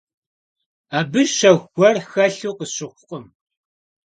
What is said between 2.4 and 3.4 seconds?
къысщыхъукъым.